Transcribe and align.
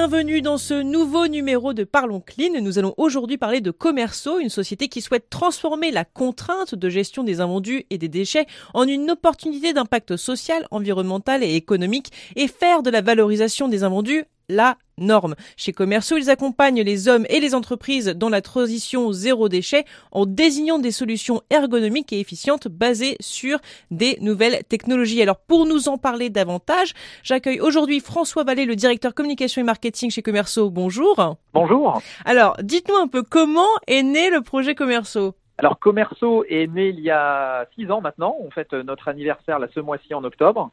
Bienvenue 0.00 0.42
dans 0.42 0.58
ce 0.58 0.74
nouveau 0.74 1.26
numéro 1.26 1.74
de 1.74 1.82
Parlons 1.82 2.20
Clean. 2.20 2.60
Nous 2.62 2.78
allons 2.78 2.94
aujourd'hui 2.98 3.36
parler 3.36 3.60
de 3.60 3.72
Commerceau, 3.72 4.38
une 4.38 4.48
société 4.48 4.86
qui 4.86 5.02
souhaite 5.02 5.28
transformer 5.28 5.90
la 5.90 6.04
contrainte 6.04 6.76
de 6.76 6.88
gestion 6.88 7.24
des 7.24 7.40
invendus 7.40 7.84
et 7.90 7.98
des 7.98 8.06
déchets 8.06 8.46
en 8.74 8.86
une 8.86 9.10
opportunité 9.10 9.72
d'impact 9.72 10.16
social, 10.16 10.68
environnemental 10.70 11.42
et 11.42 11.56
économique 11.56 12.12
et 12.36 12.46
faire 12.46 12.84
de 12.84 12.90
la 12.90 13.00
valorisation 13.00 13.66
des 13.66 13.82
invendus 13.82 14.24
la 14.48 14.78
norme. 14.98 15.34
Chez 15.56 15.72
Commerceau, 15.72 16.16
ils 16.16 16.30
accompagnent 16.30 16.82
les 16.82 17.08
hommes 17.08 17.26
et 17.28 17.40
les 17.40 17.54
entreprises 17.54 18.08
dans 18.08 18.28
la 18.28 18.42
transition 18.42 19.12
zéro 19.12 19.48
déchet 19.48 19.84
en 20.12 20.26
désignant 20.26 20.78
des 20.78 20.90
solutions 20.90 21.42
ergonomiques 21.50 22.12
et 22.12 22.20
efficientes 22.20 22.68
basées 22.68 23.16
sur 23.20 23.58
des 23.90 24.18
nouvelles 24.20 24.64
technologies. 24.68 25.22
Alors 25.22 25.38
pour 25.38 25.66
nous 25.66 25.88
en 25.88 25.98
parler 25.98 26.30
davantage, 26.30 26.94
j'accueille 27.22 27.60
aujourd'hui 27.60 28.00
François 28.00 28.44
Vallée, 28.44 28.66
le 28.66 28.76
directeur 28.76 29.14
communication 29.14 29.60
et 29.60 29.64
marketing 29.64 30.10
chez 30.10 30.22
Commerceau. 30.22 30.70
Bonjour. 30.70 31.36
Bonjour. 31.54 32.00
Alors 32.24 32.56
dites-nous 32.62 32.96
un 32.96 33.08
peu 33.08 33.22
comment 33.22 33.68
est 33.86 34.02
né 34.02 34.30
le 34.30 34.42
projet 34.42 34.74
Commerceau 34.74 35.34
alors, 35.60 35.80
Commerceau 35.80 36.44
est 36.48 36.68
né 36.68 36.90
il 36.90 37.00
y 37.00 37.10
a 37.10 37.66
six 37.74 37.90
ans 37.90 38.00
maintenant. 38.00 38.36
On 38.38 38.48
fête 38.50 38.72
notre 38.72 39.08
anniversaire 39.08 39.58
là, 39.58 39.66
ce 39.74 39.80
mois-ci 39.80 40.14
en 40.14 40.22
octobre. 40.22 40.70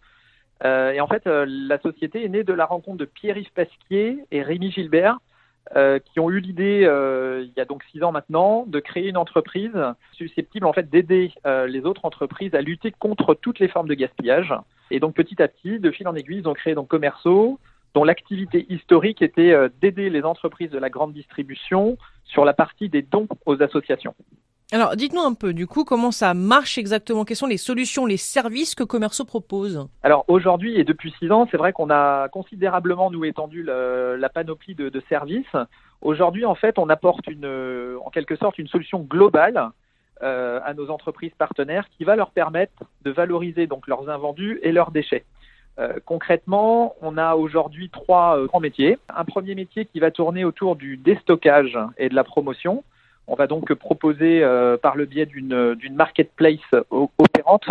Euh, 0.63 0.91
et 0.91 1.01
en 1.01 1.07
fait, 1.07 1.27
euh, 1.27 1.45
la 1.47 1.79
société 1.79 2.23
est 2.23 2.29
née 2.29 2.43
de 2.43 2.53
la 2.53 2.65
rencontre 2.65 2.97
de 2.97 3.05
Pierre-Yves 3.05 3.51
Pasquier 3.53 4.19
et 4.31 4.41
Rémi 4.41 4.71
Gilbert, 4.71 5.17
euh, 5.75 5.99
qui 5.99 6.20
ont 6.20 6.29
eu 6.29 6.39
l'idée, 6.39 6.81
il 6.81 7.51
y 7.57 7.59
a 7.59 7.65
donc 7.65 7.84
six 7.91 8.03
ans 8.03 8.12
maintenant, 8.12 8.65
de 8.67 8.79
créer 8.79 9.09
une 9.09 9.17
entreprise 9.17 9.75
susceptible 10.13 10.65
en 10.65 10.73
fait 10.73 10.89
d'aider 10.89 11.31
les 11.67 11.85
autres 11.85 12.05
entreprises 12.05 12.53
à 12.53 12.62
lutter 12.62 12.91
contre 12.91 13.34
toutes 13.34 13.59
les 13.59 13.67
formes 13.67 13.87
de 13.87 13.95
gaspillage. 13.95 14.53
Et 14.91 14.99
donc 14.99 15.15
petit 15.15 15.41
à 15.41 15.47
petit, 15.47 15.79
de 15.79 15.91
fil 15.91 16.07
en 16.07 16.15
aiguille, 16.15 16.39
ils 16.39 16.47
ont 16.47 16.53
créé 16.53 16.75
donc 16.75 16.87
Commerceau, 16.87 17.59
dont 17.95 18.03
l'activité 18.03 18.65
historique 18.69 19.21
était 19.21 19.55
d'aider 19.81 20.09
les 20.12 20.23
entreprises 20.23 20.69
de 20.69 20.77
la 20.77 20.90
grande 20.91 21.13
distribution 21.13 21.97
sur 22.25 22.45
la 22.45 22.53
partie 22.53 22.90
des 22.90 23.01
dons 23.01 23.27
aux 23.47 23.63
associations. 23.63 24.13
Alors, 24.71 24.96
dites-nous 24.96 25.21
un 25.21 25.35
peu, 25.35 25.54
du 25.54 25.68
coup, 25.68 25.84
comment 25.84 26.10
ça 26.10 26.34
marche 26.34 26.80
exactement? 26.80 27.24
Quelles 27.24 27.38
sont 27.38 27.46
les 27.46 27.58
solutions, 27.58 28.08
les 28.08 28.18
services 28.18 28.74
que 28.74 28.84
Commerceau 28.84 29.24
propose? 29.24 29.88
Alors, 30.02 30.26
aujourd'hui 30.27 30.80
et 30.80 30.84
depuis 30.84 31.13
six 31.20 31.32
ans, 31.32 31.48
c'est 31.52 31.58
vrai 31.58 31.71
qu'on 31.71 31.91
a 31.91 32.30
considérablement, 32.30 33.12
nous, 33.12 33.26
étendu 33.26 33.62
la 33.63 34.30
panoplie 34.30 34.74
de, 34.74 35.04
services. 35.08 35.55
Aujourd'hui, 36.02 36.46
en 36.46 36.55
fait, 36.55 36.80
on 36.80 36.90
apporte 36.90 37.27
une, 37.27 37.98
en 38.04 38.10
quelque 38.10 38.36
sorte 38.36 38.58
une 38.58 38.68
solution 38.68 39.02
globale 39.02 39.70
euh, 40.24 40.60
à 40.63 40.74
nos 40.74 40.90
entreprises 40.90 41.34
partenaires 41.38 41.86
qui 41.98 42.05
va 42.05 42.16
leur 42.16 42.32
permettre 42.32 42.84
de 43.04 43.12
valoriser 43.12 43.68
donc 43.68 43.86
leurs 43.86 44.10
invendus 44.10 44.60
et 44.63 44.71
leurs 44.71 44.91
déchets. 44.91 45.26
Euh, 45.77 45.99
concrètement, 46.05 46.96
on 47.02 47.18
a 47.18 47.36
aujourd'hui 47.36 47.90
trois 47.90 48.40
euh, 48.40 48.46
grands 48.48 48.62
métiers. 48.62 48.98
Un 49.10 49.26
premier 49.26 49.55
métier 49.55 49.86
qui 49.86 49.99
va 49.99 50.12
tourner 50.12 50.46
autour 50.46 50.77
du 50.77 50.96
déstockage 50.96 51.77
et 51.98 52.08
de 52.08 52.16
la 52.16 52.24
promotion. 52.24 52.84
On 53.27 53.35
va 53.35 53.48
donc 53.48 53.73
proposer 53.73 54.43
euh, 54.43 54.77
par 54.77 54.95
le 54.95 55.05
biais 55.05 55.26
d'une 55.26 55.76
marketplace 55.95 56.59
opérante 56.91 57.65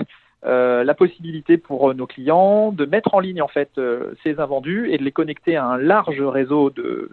euh, 0.44 0.84
la 0.84 0.94
possibilité 0.94 1.56
pour 1.56 1.90
euh, 1.90 1.94
nos 1.94 2.06
clients 2.06 2.72
de 2.72 2.84
mettre 2.84 3.14
en 3.14 3.20
ligne 3.20 3.40
en 3.40 3.48
fait 3.48 3.70
ces 4.22 4.40
invendus 4.40 4.92
et 4.92 4.98
de 4.98 5.04
les 5.04 5.12
connecter 5.12 5.56
à 5.56 5.64
un 5.66 5.78
large 5.78 6.20
réseau 6.20 6.72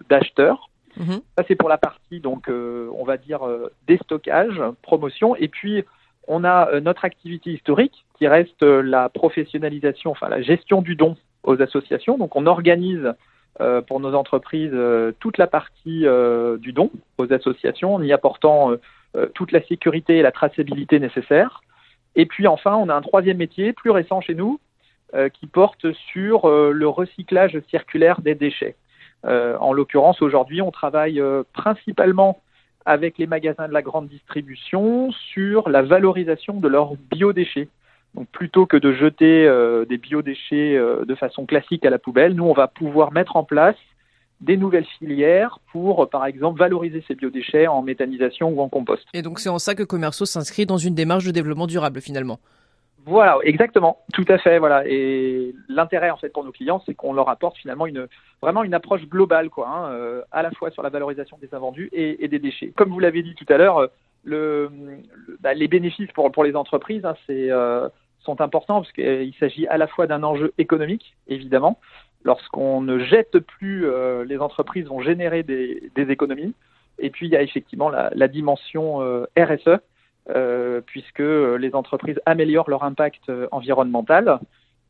d'acheteurs. 0.10 0.70
Mhm. 0.98 1.22
Ça 1.38 1.46
c'est 1.48 1.56
pour 1.56 1.70
la 1.70 1.78
partie 1.78 2.20
donc 2.20 2.50
on 2.50 3.04
va 3.04 3.18
dire 3.18 3.42
déstockage, 3.88 4.62
promotion 4.82 5.36
et 5.36 5.48
puis 5.48 5.84
on 6.28 6.44
a 6.44 6.80
notre 6.82 7.06
activité 7.06 7.52
historique 7.52 8.06
qui 8.18 8.28
reste 8.28 8.64
la 8.64 9.10
professionnalisation, 9.10 10.12
enfin 10.12 10.28
la 10.28 10.42
gestion 10.42 10.82
du 10.82 10.96
don 10.96 11.16
aux 11.44 11.62
associations. 11.62 12.18
Donc 12.18 12.36
on 12.36 12.46
organise 12.46 13.14
euh, 13.60 13.82
pour 13.82 14.00
nos 14.00 14.14
entreprises 14.14 14.72
euh, 14.74 15.12
toute 15.20 15.38
la 15.38 15.46
partie 15.46 16.08
euh, 16.08 16.58
du 16.58 16.72
don 16.72 16.90
aux 17.18 17.34
associations 17.34 17.96
en 17.96 18.02
y 18.02 18.14
apportant 18.14 18.72
toute 19.34 19.52
la 19.52 19.62
sécurité 19.64 20.20
et 20.20 20.22
la 20.22 20.32
traçabilité 20.32 20.98
nécessaires. 20.98 21.62
Et 22.16 22.26
puis 22.26 22.48
enfin, 22.48 22.76
on 22.76 22.88
a 22.88 22.96
un 22.96 23.02
troisième 23.02 23.38
métier 23.38 23.74
plus 23.74 23.90
récent 23.90 24.22
chez 24.22 24.36
nous 24.36 24.62
qui 25.34 25.48
porte 25.48 25.92
sur 25.92 26.50
le 26.50 26.88
recyclage 26.88 27.60
circulaire 27.70 28.22
des 28.22 28.36
déchets. 28.36 28.78
en 29.26 29.74
l'occurrence, 29.74 30.22
aujourd'hui, 30.22 30.62
on 30.62 30.72
travaille 30.72 31.22
principalement 31.52 32.40
avec 32.86 33.18
les 33.18 33.28
magasins 33.28 33.68
de 33.68 33.74
la 33.74 33.82
grande 33.82 34.08
distribution 34.08 35.12
sur 35.12 35.68
la 35.68 35.82
valorisation 35.82 36.62
de 36.62 36.70
leurs 36.70 36.96
biodéchets. 36.96 37.68
Donc 38.16 38.28
plutôt 38.30 38.66
que 38.66 38.78
de 38.78 38.94
jeter 38.94 39.48
euh, 39.48 39.86
des 39.86 39.98
biodéchets 39.98 40.76
euh, 40.76 41.06
de 41.06 41.16
façon 41.16 41.46
classique 41.46 41.86
à 41.86 41.90
la 41.90 42.00
poubelle, 42.00 42.34
nous 42.34 42.44
on 42.44 42.54
va 42.54 42.68
pouvoir 42.68 43.12
mettre 43.12 43.36
en 43.36 43.44
place 43.44 43.78
des 44.42 44.58
nouvelles 44.58 44.88
filières 44.98 45.60
pour, 45.72 46.10
par 46.10 46.26
exemple, 46.26 46.60
valoriser 46.60 47.04
ces 47.08 47.16
biodéchets 47.16 47.68
en 47.68 47.84
méthanisation 47.84 48.50
ou 48.50 48.60
en 48.62 48.70
compost. 48.70 49.06
Et 49.14 49.22
donc 49.22 49.40
c'est 49.40 49.50
en 49.50 49.60
ça 49.60 49.76
que 49.76 49.84
Commerceau 49.84 50.26
s'inscrit 50.26 50.66
dans 50.66 50.78
une 50.78 50.96
démarche 50.96 51.26
de 51.26 51.32
développement 51.32 51.68
durable 51.68 52.02
finalement. 52.02 52.40
Voilà, 53.06 53.38
exactement, 53.44 53.98
tout 54.14 54.26
à 54.28 54.38
fait, 54.38 54.60
voilà. 54.60 54.84
Et 54.86 55.56
l'intérêt 55.70 56.12
en 56.12 56.18
fait 56.18 56.30
pour 56.30 56.44
nos 56.44 56.52
clients, 56.52 56.84
c'est 56.86 56.94
qu'on 56.94 57.14
leur 57.14 57.30
apporte 57.30 57.58
finalement 57.58 57.88
une 57.88 58.08
vraiment 58.42 58.64
une 58.64 58.76
approche 58.76 59.08
globale, 59.08 59.50
quoi, 59.50 59.68
hein, 59.70 59.92
euh, 59.92 60.22
à 60.32 60.44
la 60.44 60.52
fois 60.52 60.70
sur 60.70 60.84
la 60.84 60.90
valorisation 60.90 61.38
des 61.42 61.54
invendus 61.54 61.90
et, 61.94 62.28
des 62.28 62.40
déchets. 62.40 62.72
Comme 62.76 62.90
vous 62.90 63.00
l'avez 63.00 63.24
dit 63.24 63.34
tout 63.34 63.46
à 63.50 63.58
l'heure, 63.58 63.90
le, 64.24 64.70
bah, 65.40 65.56
les 65.56 65.68
bénéfices 65.68 66.12
pour 66.12 66.32
pour 66.32 66.44
les 66.44 66.56
entreprises, 66.56 67.04
hein, 67.04 67.16
c'est 67.26 67.50
sont 68.24 68.42
importants 68.42 68.82
parce 68.82 68.92
qu'il 68.92 69.34
s'agit 69.40 69.68
à 69.68 69.78
la 69.78 69.88
fois 69.88 70.08
d'un 70.08 70.24
enjeu 70.24 70.54
économique, 70.58 71.16
évidemment. 71.28 71.80
Lorsqu'on 72.24 72.82
ne 72.82 73.00
jette 73.00 73.40
plus, 73.40 73.86
euh, 73.86 74.24
les 74.26 74.38
entreprises 74.38 74.86
vont 74.86 75.02
générer 75.02 75.44
des, 75.44 75.92
économies. 75.96 76.54
Et 77.00 77.10
puis, 77.10 77.28
il 77.28 77.32
y 77.32 77.36
a 77.36 77.42
effectivement 77.42 77.90
la, 77.90 78.28
dimension 78.28 79.02
euh, 79.02 79.26
RSE, 79.38 79.80
euh, 80.30 80.82
puisque 80.86 81.20
les 81.20 81.72
entreprises 81.74 82.20
améliorent 82.26 82.70
leur 82.70 82.84
impact 82.84 83.32
environnemental 83.52 84.40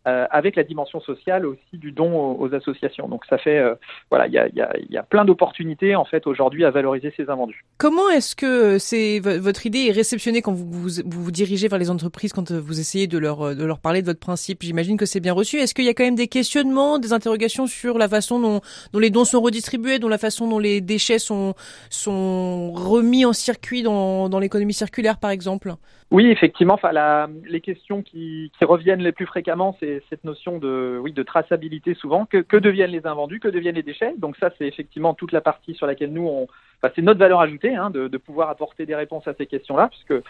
euh, 0.08 0.26
avec 0.32 0.56
la 0.56 0.64
dimension 0.64 1.00
sociale 1.00 1.46
aussi 1.46 1.78
du 1.78 1.92
don 1.92 2.36
aux, 2.40 2.54
associations. 2.56 3.08
Donc 3.08 3.24
ça 3.30 3.38
fait, 3.38 3.60
euh, 3.60 3.76
voilà, 4.10 4.26
il 4.28 4.34
y 4.34 4.40
a, 4.40 4.48
y, 4.48 4.60
a, 4.60 4.74
y 4.90 4.98
a, 4.98 5.04
plein 5.04 5.26
d'opportunités 5.26 5.96
en 5.96 6.06
fait 6.06 6.26
aujourd'hui 6.26 6.66
à 6.66 6.72
valoriser 6.72 7.14
ces 7.16 7.30
invendus. 7.30 7.64
Comment 7.78 8.10
est-ce 8.10 8.36
que 8.36 8.80
c'est 8.80 9.20
votre 9.20 9.66
idée 9.68 9.88
est 9.90 9.92
réceptionnée 9.92 10.42
quand 10.42 10.54
vous 10.54 10.66
vous, 10.66 10.90
vous 11.06 11.24
vous, 11.24 11.32
dirigez 11.32 11.68
vers 11.68 11.78
les 11.78 11.92
entreprises, 11.92 12.34
quand 12.34 12.52
vous 12.52 12.80
essayez 12.80 13.06
de 13.06 13.20
leur, 13.20 13.56
de 13.56 13.64
leur 13.64 13.80
parler 13.80 14.02
de 14.02 14.08
votre 14.08 14.20
principe? 14.20 14.64
J'imagine 14.64 14.98
que 14.98 15.06
c'est 15.06 15.20
bien 15.20 15.34
reçu. 15.34 15.58
Est-ce 15.58 15.76
qu'il 15.76 15.86
y 15.86 15.90
a 15.90 15.94
quand 15.94 16.04
même 16.04 16.16
des 16.16 16.28
questionnements, 16.28 16.98
des 16.98 17.14
interrogations 17.14 17.68
sur 17.68 18.00
la 18.00 18.08
façon 18.08 18.40
dont, 18.40 18.62
dont 18.94 19.00
les 19.00 19.12
dons 19.12 19.26
sont 19.26 19.40
redistribués, 19.40 20.00
dont 20.00 20.10
la 20.10 20.18
façon 20.18 20.48
dont 20.48 20.60
les 20.60 20.82
déchets 20.82 21.20
sont, 21.20 21.54
sont 21.92 22.72
remis 22.72 23.24
en 23.24 23.34
circuit 23.34 23.84
dans, 23.84 24.30
dans 24.30 24.40
l'économie 24.40 24.74
circulaire 24.74 25.20
par 25.20 25.30
exemple? 25.30 25.76
Oui, 26.12 26.30
effectivement. 26.30 26.74
Enfin, 26.74 26.92
la, 26.92 27.30
les 27.46 27.62
questions 27.62 28.02
qui, 28.02 28.52
qui, 28.58 28.66
reviennent 28.66 29.02
les 29.02 29.14
plus 29.14 29.26
fréquemment, 29.26 29.78
c'est 29.80 29.91
cette 30.10 30.24
notion 30.24 30.58
de, 30.58 31.00
oui, 31.02 31.14
traçabilité 31.14 31.94
souvent. 31.94 32.26
Que, 32.26 32.58
deviennent 32.58 32.92
les 32.92 33.06
invendus 33.06 33.40
Que 33.40 33.48
deviennent 33.48 33.76
les 33.76 33.84
déchets 33.84 34.14
Donc 34.18 34.38
ça, 34.38 34.50
c'est 34.58 34.68
effectivement 34.68 35.14
toute 35.14 35.32
la 35.32 35.42
partie 35.42 35.74
sur 35.74 35.88
laquelle 35.88 36.12
nous, 36.12 36.28
on, 36.28 36.48
c'est 36.96 37.02
notre 37.02 37.20
valeur 37.20 37.42
ajoutée 37.42 37.76
hein, 37.76 37.90
de, 37.90 38.18
pouvoir 38.18 38.50
apporter 38.50 38.86
des 38.86 38.96
réponses 38.96 39.28
à 39.28 39.34
ces 39.34 39.46
questions-là, 39.46 39.90
puisque 39.90 40.24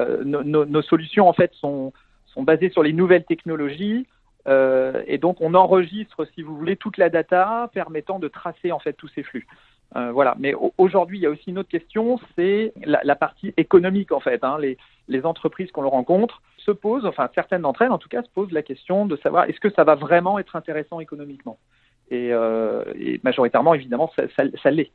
euh, 0.00 0.24
nos, 0.24 0.82
solutions 0.82 1.28
en 1.28 1.32
fait 1.32 1.52
sont, 1.54 1.92
sont 2.26 2.42
basées 2.42 2.70
sur 2.70 2.82
les 2.82 2.92
nouvelles 2.92 3.24
technologies. 3.24 4.06
Euh, 4.46 5.02
et 5.06 5.18
donc, 5.18 5.40
on 5.40 5.54
enregistre, 5.54 6.26
si 6.34 6.42
vous 6.42 6.56
voulez, 6.56 6.76
toute 6.76 6.98
la 6.98 7.08
data 7.08 7.70
permettant 7.72 8.18
de 8.18 8.28
tracer 8.28 8.72
en 8.72 8.78
fait 8.78 8.92
tous 8.92 9.08
ces 9.08 9.22
flux. 9.22 9.46
Euh, 9.96 10.10
voilà. 10.12 10.34
Mais 10.38 10.54
aujourd'hui, 10.78 11.18
il 11.18 11.22
y 11.22 11.26
a 11.26 11.30
aussi 11.30 11.50
une 11.50 11.58
autre 11.58 11.68
question, 11.68 12.18
c'est 12.36 12.72
la, 12.84 13.00
la, 13.04 13.14
partie 13.14 13.54
économique 13.56 14.12
en 14.12 14.20
fait. 14.20 14.42
Hein. 14.42 14.58
Les, 14.60 14.76
les, 15.08 15.24
entreprises 15.24 15.70
qu'on 15.70 15.88
rencontre 15.88 16.42
se 16.58 16.72
posent, 16.72 17.06
enfin 17.06 17.28
certaines 17.34 17.62
d'entre 17.62 17.82
elles 17.82 17.92
en 17.92 17.98
tout 17.98 18.08
cas, 18.08 18.22
se 18.22 18.28
posent 18.28 18.50
la 18.50 18.62
question 18.62 19.06
de 19.06 19.16
savoir 19.16 19.44
est-ce 19.44 19.60
que 19.60 19.70
ça 19.70 19.84
va 19.84 19.94
vraiment 19.94 20.38
être 20.38 20.56
intéressant 20.56 20.98
économiquement? 20.98 21.58
Et, 22.10 22.32
euh, 22.32 22.82
et, 22.98 23.20
majoritairement, 23.22 23.74
évidemment, 23.74 24.10
ça, 24.16 24.24
ça, 24.36 24.42
ça 24.62 24.70
l'est. 24.70 24.90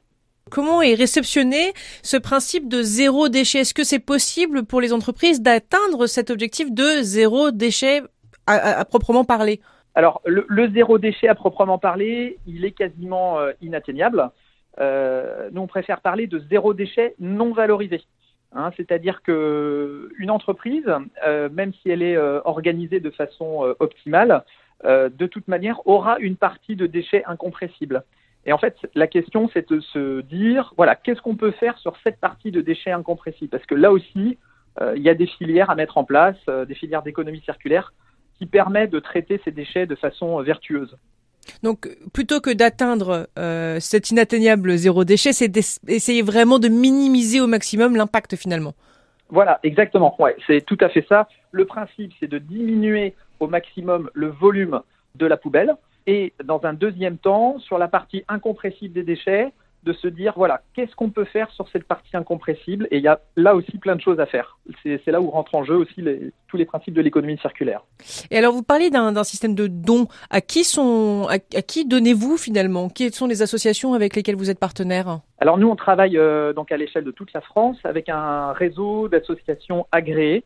Comment 0.52 0.82
est 0.82 0.96
réceptionné 0.96 1.74
ce 2.02 2.18
principe 2.18 2.68
de 2.68 2.82
zéro 2.82 3.30
déchet? 3.30 3.60
Est-ce 3.60 3.74
que 3.74 3.84
c'est 3.84 4.00
possible 4.00 4.66
pour 4.66 4.82
les 4.82 4.94
entreprises 4.94 5.42
d'atteindre 5.42 6.08
cet 6.08 6.30
objectif 6.30 6.74
de 6.74 7.02
zéro 7.02 7.52
déchet 7.52 8.02
à, 8.48 8.80
à, 8.80 8.86
proprement 8.86 9.24
parler? 9.24 9.62
Alors, 9.96 10.22
le, 10.26 10.46
le, 10.48 10.70
zéro 10.72 10.98
déchet 10.98 11.28
à 11.28 11.36
proprement 11.36 11.78
parler, 11.78 12.40
il 12.48 12.66
est 12.66 12.72
quasiment 12.72 13.40
euh, 13.40 13.52
inatteignable. 13.62 14.32
Euh, 14.80 15.50
nous, 15.52 15.62
on 15.62 15.68
préfère 15.68 16.02
parler 16.02 16.28
de 16.28 16.40
zéro 16.50 16.74
déchet 16.74 17.16
non 17.20 17.54
valorisé. 17.54 18.02
Hein, 18.54 18.72
C'est-à-dire 18.78 19.22
que 19.22 20.12
une 20.18 20.32
entreprise, 20.32 20.90
euh, 21.26 21.50
même 21.50 21.74
si 21.74 21.90
elle 21.90 22.02
est 22.02 22.16
euh, 22.16 22.42
organisée 22.46 23.00
de 23.00 23.10
façon 23.10 23.76
optimale, 23.80 24.44
de 24.86 25.26
toute 25.28 25.50
manière 25.50 25.86
aura 25.86 26.20
une 26.20 26.38
partie 26.38 26.78
de 26.78 26.88
déchets 26.88 27.26
incompressibles. 27.26 28.06
Et 28.46 28.54
en 28.54 28.58
fait, 28.58 28.78
la 28.96 29.08
question, 29.08 29.50
c'est 29.54 29.70
de 29.70 29.82
se 29.82 30.22
dire, 30.22 30.74
voilà, 30.78 30.96
qu'est-ce 30.96 31.22
qu'on 31.22 31.36
peut 31.36 31.52
faire 31.52 31.78
sur 31.80 31.98
cette 32.02 32.18
partie 32.18 32.50
de 32.52 32.62
déchets 32.62 32.92
incompressibles? 32.92 33.50
Parce 33.50 33.66
que 33.66 33.76
là 33.76 33.92
aussi, 33.92 34.38
il 34.96 35.02
y 35.02 35.10
a 35.10 35.16
des 35.16 35.28
filières 35.28 35.70
à 35.70 35.76
mettre 35.76 35.98
en 35.98 36.06
place, 36.06 36.38
des 36.48 36.76
filières 36.76 37.04
d'économie 37.04 37.42
circulaire, 37.42 37.92
qui 38.38 38.46
permettent 38.46 38.92
de 38.92 39.02
traiter 39.02 39.42
ces 39.44 39.52
déchets 39.52 39.86
de 39.86 39.96
façon 39.96 40.42
vertueuse. 40.42 40.96
Donc, 41.64 41.90
plutôt 42.14 42.40
que 42.40 42.52
d'atteindre 42.52 43.28
euh, 43.38 43.80
cet 43.80 44.12
inatteignable 44.12 44.76
zéro 44.78 45.04
déchet, 45.04 45.34
c'est 45.34 45.48
d'essayer 45.48 46.22
vraiment 46.22 46.60
de 46.60 46.68
minimiser 46.68 47.42
au 47.42 47.48
maximum 47.48 47.96
l'impact 47.96 48.36
finalement. 48.36 48.74
Voilà, 49.30 49.60
exactement. 49.64 50.16
Ouais, 50.20 50.36
c'est 50.48 50.62
tout 50.66 50.78
à 50.82 50.90
fait 50.90 51.06
ça. 51.08 51.28
Le 51.52 51.66
principe, 51.66 52.14
c'est 52.20 52.30
de 52.30 52.38
diminuer 52.38 53.14
au 53.40 53.48
maximum 53.48 54.10
le 54.14 54.28
volume 54.28 54.82
de 55.16 55.26
la 55.26 55.38
poubelle. 55.38 55.76
Et 56.08 56.34
dans 56.44 56.62
un 56.64 56.74
deuxième 56.74 57.18
temps, 57.18 57.60
sur 57.60 57.78
la 57.78 57.88
partie 57.88 58.24
incompressible 58.28 58.94
des 58.94 59.04
déchets, 59.04 59.52
de 59.90 59.94
se 59.94 60.08
dire 60.08 60.34
voilà, 60.36 60.62
qu'est-ce 60.76 60.96
qu'on 60.96 61.10
peut 61.10 61.26
faire 61.26 61.50
sur 61.52 61.68
cette 61.70 61.86
partie 61.86 62.16
incompressible? 62.16 62.88
Et 62.92 62.98
il 62.98 63.04
y 63.04 63.08
a 63.08 63.20
là 63.36 63.56
aussi 63.56 63.78
plein 63.78 63.96
de 63.96 64.02
choses 64.02 64.20
à 64.20 64.26
faire. 64.26 64.58
C'est 64.84 65.08
là 65.08 65.20
où 65.20 65.30
rentrent 65.30 65.56
en 65.56 65.64
jeu 65.64 65.76
aussi 65.76 66.04
tous 66.48 66.58
les 66.58 66.66
principes 66.66 66.94
de 66.94 67.02
l'économie 67.02 67.38
circulaire. 67.40 67.84
Et 68.30 68.38
alors, 68.38 68.54
vous 68.54 68.64
parlez 68.64 68.90
d'un 68.90 69.24
système 69.24 69.56
de 69.56 69.68
dons. 69.68 70.08
À 70.30 70.42
qui 70.42 70.64
sont, 70.64 71.28
à, 71.30 71.40
qui 71.40 71.86
donnez-vous 71.86 72.38
finalement? 72.38 72.90
Quelles 72.90 73.14
sont 73.14 73.28
les 73.28 73.42
associations 73.42 73.94
avec 73.94 74.16
lesquelles 74.16 74.36
vous 74.36 74.52
êtes 74.52 74.60
partenaire 74.60 75.20
Alors 75.40 75.58
nous, 75.58 75.70
on 75.70 75.76
travaille 75.76 76.18
euh, 76.18 76.54
donc 76.54 76.72
à 76.72 76.78
l'échelle 76.78 77.04
de 77.04 77.12
toute 77.12 77.34
la 77.34 77.42
France 77.42 77.78
avec 77.84 78.10
un 78.10 78.54
réseau 78.54 79.08
d'associations 79.08 79.88
agréées. 79.92 80.44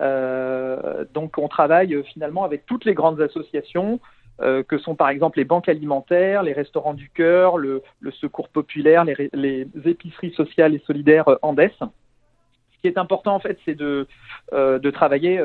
Euh, 0.00 1.04
donc, 1.14 1.38
on 1.38 1.48
travaille 1.48 1.94
euh, 1.94 2.02
finalement 2.02 2.44
avec 2.44 2.66
toutes 2.66 2.84
les 2.84 2.94
grandes 2.94 3.20
associations 3.20 4.00
euh, 4.42 4.62
que 4.62 4.78
sont 4.78 4.94
par 4.94 5.08
exemple 5.08 5.38
les 5.38 5.44
banques 5.44 5.68
alimentaires, 5.68 6.42
les 6.42 6.52
restaurants 6.52 6.94
du 6.94 7.08
cœur, 7.10 7.58
le, 7.58 7.82
secours 8.10 8.48
populaire, 8.48 9.04
les, 9.04 9.68
épiceries 9.84 10.32
sociales 10.32 10.74
et 10.74 10.82
solidaires 10.86 11.28
euh, 11.28 11.36
Andes. 11.42 11.70
Ce 11.78 12.80
qui 12.80 12.88
est 12.88 12.98
important 12.98 13.36
en 13.36 13.40
fait, 13.40 13.58
c'est 13.64 13.76
de, 13.76 14.08
euh, 14.52 14.90
travailler, 14.90 15.38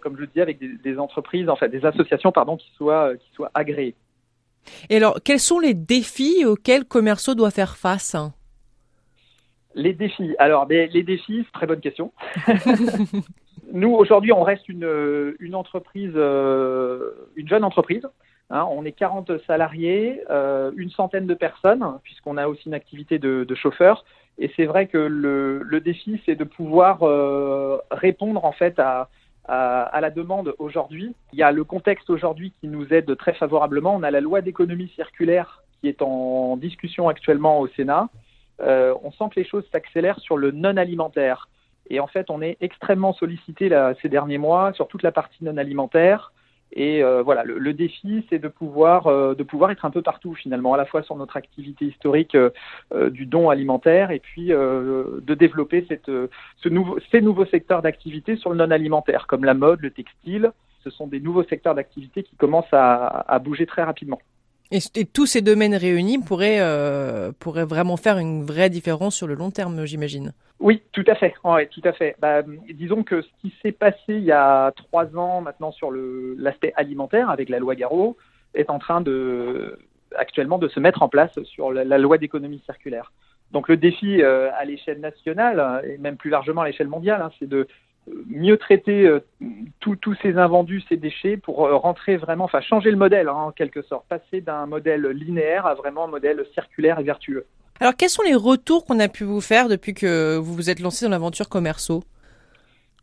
comme 0.00 0.16
je 0.16 0.22
le 0.22 0.26
dis, 0.28 0.40
avec 0.40 0.58
des, 0.58 0.98
entreprises, 0.98 1.50
en 1.50 1.56
fait, 1.56 1.68
des 1.68 1.84
associations 1.84 2.32
pardon, 2.32 2.56
qui 2.56 2.70
soient 2.76 3.14
qui 3.16 3.30
soient 3.34 3.50
agréées. 3.52 3.94
Et 4.88 4.96
alors, 4.96 5.18
quels 5.22 5.40
sont 5.40 5.58
les 5.58 5.74
défis 5.74 6.46
auxquels 6.46 6.84
Commerceau 6.86 7.34
doit 7.34 7.50
faire 7.50 7.76
face? 7.76 8.16
Les 9.74 9.92
défis. 9.92 10.34
Alors, 10.38 10.66
les, 10.66 10.86
les 10.86 11.02
défis, 11.02 11.44
très 11.52 11.66
bonne 11.66 11.80
question. 11.80 12.12
nous, 13.72 13.92
aujourd'hui, 13.94 14.32
on 14.32 14.42
reste 14.42 14.68
une, 14.68 15.34
une 15.40 15.54
entreprise, 15.54 16.12
euh, 16.14 17.10
une 17.36 17.48
jeune 17.48 17.64
entreprise. 17.64 18.06
Hein. 18.50 18.66
on 18.70 18.84
est 18.84 18.92
40 18.92 19.32
salariés, 19.46 20.22
euh, 20.28 20.72
une 20.76 20.90
centaine 20.90 21.26
de 21.26 21.34
personnes, 21.34 21.84
puisqu'on 22.02 22.36
a 22.36 22.48
aussi 22.48 22.64
une 22.66 22.74
activité 22.74 23.18
de, 23.18 23.44
de 23.44 23.54
chauffeur. 23.54 24.04
Et 24.38 24.50
c'est 24.56 24.66
vrai 24.66 24.86
que 24.88 24.98
le, 24.98 25.62
le 25.62 25.80
défi, 25.80 26.20
c'est 26.26 26.34
de 26.34 26.44
pouvoir 26.44 27.02
euh, 27.02 27.78
répondre 27.90 28.44
en 28.44 28.52
fait 28.52 28.78
à, 28.78 29.08
à, 29.46 29.82
à 29.82 30.00
la 30.00 30.10
demande 30.10 30.54
aujourd'hui. 30.58 31.14
Il 31.32 31.38
y 31.38 31.42
a 31.42 31.50
le 31.50 31.64
contexte 31.64 32.10
aujourd'hui 32.10 32.52
qui 32.60 32.68
nous 32.68 32.92
aide 32.92 33.16
très 33.16 33.32
favorablement. 33.32 33.94
On 33.94 34.02
a 34.02 34.10
la 34.10 34.20
loi 34.20 34.42
d'économie 34.42 34.92
circulaire 34.96 35.62
qui 35.80 35.88
est 35.88 36.02
en 36.02 36.56
discussion 36.56 37.08
actuellement 37.08 37.58
au 37.60 37.68
Sénat. 37.68 38.08
Euh, 38.60 38.94
on 39.02 39.10
sent 39.12 39.24
que 39.34 39.40
les 39.40 39.46
choses 39.46 39.64
s'accélèrent 39.72 40.20
sur 40.20 40.36
le 40.36 40.50
non 40.50 40.76
alimentaire. 40.76 41.48
Et 41.92 42.00
en 42.00 42.06
fait, 42.06 42.30
on 42.30 42.40
est 42.40 42.56
extrêmement 42.62 43.12
sollicité 43.12 43.68
ces 44.00 44.08
derniers 44.08 44.38
mois 44.38 44.72
sur 44.72 44.88
toute 44.88 45.02
la 45.02 45.12
partie 45.12 45.44
non 45.44 45.58
alimentaire. 45.58 46.32
Et 46.74 47.04
euh, 47.04 47.22
voilà, 47.22 47.44
le, 47.44 47.74
défi, 47.74 48.24
c'est 48.30 48.38
de 48.38 48.48
pouvoir 48.48 49.06
euh, 49.06 49.34
de 49.34 49.42
pouvoir 49.42 49.70
être 49.70 49.84
un 49.84 49.90
peu 49.90 50.00
partout 50.00 50.34
finalement, 50.34 50.72
à 50.72 50.78
la 50.78 50.86
fois 50.86 51.02
sur 51.02 51.16
notre 51.16 51.36
activité 51.36 51.84
historique 51.84 52.34
euh, 52.34 53.10
du 53.10 53.26
don 53.26 53.50
alimentaire 53.50 54.10
et 54.10 54.20
puis 54.20 54.48
de 54.48 55.34
développer 55.34 55.86
ces 55.92 57.20
nouveaux 57.20 57.46
secteurs 57.46 57.82
d'activité 57.82 58.36
sur 58.36 58.50
le 58.50 58.56
non 58.56 58.70
alimentaire, 58.70 59.26
comme 59.26 59.44
la 59.44 59.54
mode, 59.54 59.80
le 59.82 59.90
textile. 59.90 60.50
Ce 60.84 60.88
sont 60.88 61.06
des 61.06 61.20
nouveaux 61.20 61.44
secteurs 61.44 61.74
d'activité 61.74 62.22
qui 62.22 62.36
commencent 62.36 62.72
à, 62.72 63.38
bouger 63.44 63.66
très 63.66 63.82
rapidement. 63.82 64.20
Et, 64.70 65.04
tous 65.04 65.26
ces 65.26 65.42
domaines 65.42 65.74
réunis 65.74 66.18
pourraient 66.18 66.58
vraiment 67.66 67.98
faire 67.98 68.16
une 68.16 68.44
vraie 68.44 68.70
différence 68.70 69.14
sur 69.14 69.26
le 69.26 69.34
long 69.34 69.50
terme, 69.50 69.84
j'imagine? 69.84 70.32
Oui, 70.62 70.80
tout 70.92 71.04
à 71.08 71.16
fait. 71.16 71.34
Tout 71.72 71.80
à 71.82 71.92
fait. 71.92 72.14
Bah, 72.20 72.42
disons 72.72 73.02
que 73.02 73.20
ce 73.20 73.28
qui 73.40 73.52
s'est 73.60 73.72
passé 73.72 73.98
il 74.08 74.22
y 74.22 74.30
a 74.30 74.70
trois 74.70 75.16
ans 75.16 75.40
maintenant 75.40 75.72
sur 75.72 75.90
l'aspect 75.90 76.72
alimentaire 76.76 77.30
avec 77.30 77.48
la 77.48 77.58
loi 77.58 77.74
Garot 77.74 78.16
est 78.54 78.70
en 78.70 78.78
train 78.78 79.00
de 79.00 79.76
actuellement 80.16 80.58
de 80.58 80.68
se 80.68 80.78
mettre 80.78 81.02
en 81.02 81.08
place 81.08 81.36
sur 81.42 81.72
la, 81.72 81.98
loi 81.98 82.16
d'économie 82.16 82.62
circulaire. 82.64 83.12
Donc 83.50 83.68
le 83.68 83.76
défi 83.76 84.22
euh, 84.22 84.50
à 84.56 84.64
l'échelle 84.64 85.00
nationale 85.00 85.82
et 85.84 85.98
même 85.98 86.16
plus 86.16 86.30
largement 86.30 86.60
à 86.60 86.66
l'échelle 86.66 86.88
mondiale, 86.88 87.22
hein, 87.22 87.30
c'est 87.40 87.48
de 87.48 87.66
mieux 88.28 88.56
traiter 88.56 89.06
euh, 89.06 89.20
tous 89.80 90.14
ces 90.22 90.38
invendus, 90.38 90.82
ces 90.88 90.96
déchets, 90.96 91.36
pour 91.38 91.66
euh, 91.66 91.76
rentrer 91.76 92.16
vraiment, 92.18 92.44
enfin 92.44 92.60
changer 92.60 92.90
le 92.92 92.96
modèle 92.96 93.28
hein, 93.28 93.34
en 93.34 93.50
quelque 93.50 93.82
sorte, 93.82 94.06
passer 94.08 94.40
d'un 94.40 94.66
modèle 94.66 95.06
linéaire 95.08 95.66
à 95.66 95.74
vraiment 95.74 96.04
un 96.04 96.08
modèle 96.08 96.44
circulaire 96.54 97.00
et 97.00 97.04
vertueux. 97.04 97.46
Alors 97.82 97.96
quels 97.96 98.08
sont 98.08 98.22
les 98.22 98.34
retours 98.34 98.84
qu'on 98.84 98.98
a 99.00 99.08
pu 99.08 99.24
vous 99.24 99.40
faire 99.40 99.68
depuis 99.68 99.92
que 99.92 100.36
vous 100.36 100.54
vous 100.54 100.70
êtes 100.70 100.80
lancé 100.80 101.04
dans 101.04 101.10
l'aventure 101.10 101.48
commerceau 101.48 102.02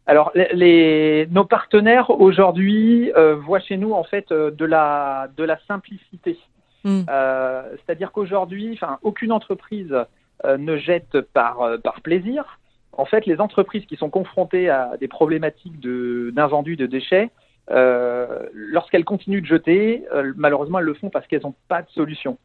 alors, 0.07 0.31
les, 0.33 1.27
nos 1.29 1.45
partenaires 1.45 2.09
aujourd'hui 2.09 3.11
euh, 3.15 3.35
voient 3.35 3.59
chez 3.59 3.77
nous 3.77 3.91
en 3.91 4.03
fait 4.03 4.33
de 4.33 4.65
la 4.65 5.27
de 5.37 5.43
la 5.43 5.59
simplicité. 5.67 6.39
Hmm. 6.83 7.01
C'est-à-dire 7.05 8.11
qu'aujourd'hui, 8.11 8.71
enfin, 8.73 8.97
aucune 9.03 9.31
entreprise 9.31 9.95
ne 10.43 10.77
jette 10.77 11.21
par 11.21 11.77
par 11.83 12.01
plaisir 12.01 12.57
en 12.99 13.05
fait, 13.05 13.25
les 13.25 13.39
entreprises 13.39 13.85
qui 13.85 13.95
sont 13.95 14.09
confrontées 14.09 14.69
à 14.69 14.97
des 14.99 15.07
problématiques 15.07 15.79
d'invendus 15.79 16.75
de, 16.75 16.85
déchets, 16.85 17.29
euh, 17.71 18.47
lorsqu'elles 18.53 19.05
continuent 19.05 19.41
de 19.41 19.47
jeter, 19.47 20.03
euh, 20.13 20.33
malheureusement, 20.35 20.79
elles 20.79 20.85
le 20.85 20.95
font 20.95 21.09
parce 21.09 21.25
qu'elles 21.27 21.43
n'ont 21.43 21.55
pas 21.69 21.81
de 21.81 21.89
solution. 21.91 22.37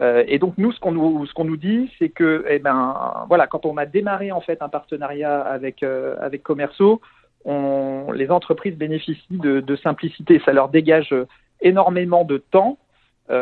Euh, 0.00 0.24
et 0.26 0.38
donc 0.38 0.54
nous, 0.56 0.72
ce 0.72 0.80
qu'on 0.80 0.92
nous, 0.92 1.26
ce 1.26 1.34
qu'on 1.34 1.44
nous 1.44 1.56
dit, 1.56 1.90
c'est 1.98 2.08
que, 2.08 2.44
eh 2.48 2.58
ben, 2.58 3.24
voilà, 3.28 3.46
quand 3.46 3.66
on 3.66 3.76
a 3.76 3.86
démarré 3.86 4.32
en 4.32 4.40
fait 4.40 4.62
un 4.62 4.68
partenariat 4.68 5.40
avec 5.40 5.82
avec 5.82 6.42
Commerceau, 6.42 7.00
on, 7.44 8.12
les 8.12 8.30
entreprises 8.30 8.76
bénéficient 8.76 9.38
de, 9.38 9.60
de, 9.60 9.76
simplicité. 9.76 10.40
Ça 10.44 10.52
leur 10.52 10.68
dégage 10.68 11.14
énormément 11.60 12.24
de 12.24 12.38
temps 12.38 12.78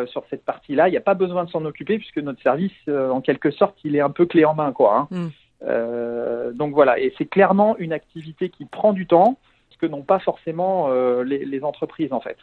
sur 0.06 0.22
cette 0.28 0.44
partie-là. 0.44 0.88
Il 0.88 0.90
n'y 0.90 0.98
a 0.98 1.02
pas 1.02 1.14
besoin 1.14 1.44
de 1.44 1.50
s'en 1.50 1.64
occuper 1.64 1.96
puisque 1.96 2.18
notre 2.18 2.42
service, 2.42 2.72
en 2.88 3.20
quelque 3.20 3.50
sorte, 3.50 3.76
il 3.84 3.96
est 3.96 4.00
un 4.00 4.10
peu 4.10 4.26
clé 4.26 4.44
en 4.44 4.54
main, 4.54 4.72
quoi. 4.72 4.96
Hein. 4.96 5.08
Mm. 5.10 5.28
Euh, 5.62 6.52
donc 6.52 6.72
voilà, 6.74 6.98
et 6.98 7.12
c'est 7.18 7.26
clairement 7.26 7.76
une 7.78 7.92
activité 7.92 8.48
qui 8.48 8.64
prend 8.64 8.92
du 8.92 9.06
temps, 9.06 9.38
ce 9.70 9.78
que 9.78 9.86
n'ont 9.86 10.02
pas 10.02 10.18
forcément 10.18 10.88
euh, 10.90 11.24
les, 11.24 11.64
entreprises 11.64 12.12
en 12.12 12.20
fait. 12.20 12.36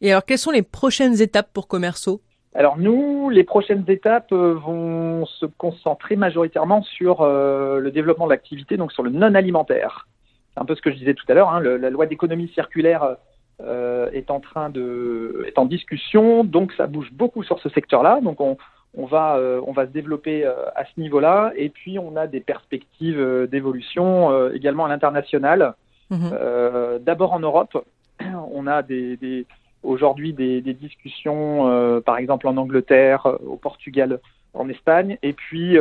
Et 0.00 0.12
alors, 0.12 0.24
quelles 0.24 0.38
sont 0.38 0.50
les 0.50 0.62
prochaines 0.62 1.20
étapes 1.20 1.52
pour 1.52 1.68
Commerceau 1.68 2.20
alors 2.54 2.78
nous, 2.78 3.30
les 3.30 3.44
prochaines 3.44 3.84
étapes 3.88 4.32
euh, 4.32 4.54
vont 4.54 5.24
se 5.26 5.46
concentrer 5.46 6.16
majoritairement 6.16 6.82
sur 6.82 7.24
le 7.24 7.90
développement 7.90 8.26
de 8.26 8.32
l'activité, 8.32 8.76
donc 8.76 8.92
sur 8.92 9.02
le 9.02 9.10
non 9.10 9.34
alimentaire. 9.34 10.08
C'est 10.54 10.60
un 10.60 10.64
peu 10.64 10.74
ce 10.74 10.82
que 10.82 10.90
je 10.90 10.96
disais 10.96 11.14
tout 11.14 11.24
à 11.28 11.34
l'heure. 11.34 11.50
Hein, 11.50 11.60
la 11.60 11.90
loi 11.90 12.06
d'économie 12.06 12.48
circulaire 12.54 13.16
est 13.60 14.30
en 14.30 14.40
train 14.40 14.70
de, 14.70 15.44
est 15.46 15.58
en 15.58 15.66
discussion, 15.66 16.44
donc 16.44 16.72
ça 16.72 16.86
bouge 16.86 17.12
beaucoup 17.12 17.44
sur 17.44 17.60
ce 17.60 17.68
secteur-là. 17.68 18.20
Donc 18.22 18.40
on, 18.40 18.56
on 18.96 19.06
va, 19.06 19.36
euh, 19.36 19.60
on 19.66 19.72
va 19.72 19.86
se 19.86 19.92
développer 19.92 20.44
euh, 20.44 20.54
à 20.74 20.84
ce 20.84 21.00
niveau-là. 21.00 21.52
Et 21.56 21.68
puis, 21.68 21.98
on 21.98 22.16
a 22.16 22.26
des 22.26 22.40
perspectives 22.40 23.20
euh, 23.20 23.46
d'évolution 23.46 24.50
également 24.52 24.86
à 24.86 24.88
l'international. 24.88 25.74
Mhm. 26.10 26.98
D'abord 27.00 27.32
en 27.32 27.40
Europe, 27.40 27.84
on 28.52 28.66
a 28.66 28.82
des, 28.82 29.46
aujourd'hui 29.82 30.32
des, 30.32 30.60
discussions, 30.60 32.02
par 32.04 32.18
exemple 32.18 32.46
en 32.48 32.56
Angleterre, 32.56 33.26
au 33.46 33.56
Portugal, 33.56 34.20
en 34.54 34.68
Espagne, 34.68 35.18
et 35.22 35.32
puis 35.32 35.78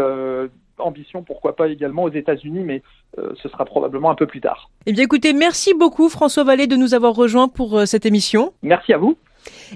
ambition, 0.78 1.24
pourquoi 1.24 1.56
pas 1.56 1.68
également 1.68 2.04
aux 2.04 2.12
États-Unis, 2.12 2.64
mais 2.64 2.82
ce 3.18 3.50
sera 3.50 3.66
probablement 3.66 4.10
un 4.10 4.16
peu 4.16 4.28
plus 4.28 4.42
tard. 4.42 4.70
Eh 4.86 4.94
bien, 4.94 5.04
écoutez, 5.04 5.34
merci 5.34 5.74
beaucoup 5.74 6.10
François 6.10 6.44
Vallée 6.44 6.68
de 6.68 6.76
nous 6.76 6.94
avoir 6.94 7.14
rejoints 7.14 7.50
pour 7.50 7.86
cette 7.86 8.06
émission. 8.06 8.54
Merci 8.64 8.94
à 8.94 8.98
vous. 8.98 9.18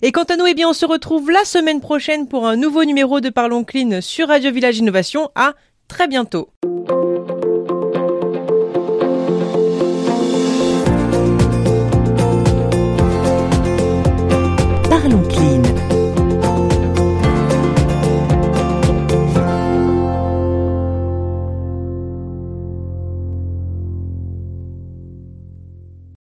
Et 0.01 0.11
quant 0.11 0.23
à 0.23 0.35
nous, 0.37 0.45
eh 0.45 0.53
bien, 0.53 0.69
on 0.69 0.73
se 0.73 0.85
retrouve 0.85 1.31
la 1.31 1.43
semaine 1.45 1.81
prochaine 1.81 2.27
pour 2.27 2.47
un 2.47 2.55
nouveau 2.55 2.83
numéro 2.83 3.19
de 3.19 3.29
Parlons 3.29 3.63
Clean 3.63 4.01
sur 4.01 4.27
Radio 4.27 4.51
Village 4.51 4.77
Innovation. 4.79 5.29
À 5.35 5.53
très 5.87 6.07
bientôt. 6.07 6.49